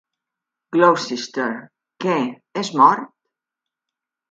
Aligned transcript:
"Gloucester": 0.77 1.51
Què, 2.05 2.17
és 2.65 2.73
mort? 2.83 3.09